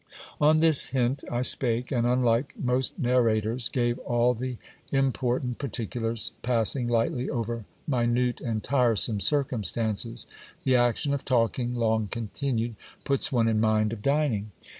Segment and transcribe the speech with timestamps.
[0.41, 4.57] On this hint I spake; and unlike most narrators, gave all the
[4.91, 10.25] important par ticulars, passing lightly over minute and tiresome circumstances.
[10.63, 14.49] The action of talking, long continued, puts one in mind of dining.